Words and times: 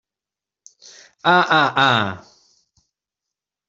Ah, 1.33 1.45
ah, 1.59 1.73
ah! 1.75 2.25